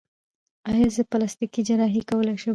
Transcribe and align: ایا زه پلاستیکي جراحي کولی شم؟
ایا 0.69 0.87
زه 0.95 1.01
پلاستیکي 1.11 1.61
جراحي 1.67 2.01
کولی 2.09 2.35
شم؟ 2.41 2.49